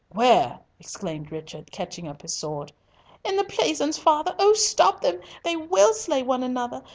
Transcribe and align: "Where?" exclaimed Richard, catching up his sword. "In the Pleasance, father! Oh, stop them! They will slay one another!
"Where?" 0.09 0.59
exclaimed 0.79 1.31
Richard, 1.31 1.71
catching 1.71 2.07
up 2.07 2.23
his 2.23 2.35
sword. 2.35 2.71
"In 3.23 3.35
the 3.35 3.43
Pleasance, 3.43 3.99
father! 3.99 4.33
Oh, 4.39 4.53
stop 4.53 4.99
them! 5.01 5.21
They 5.43 5.55
will 5.55 5.93
slay 5.93 6.23
one 6.23 6.41
another! 6.41 6.81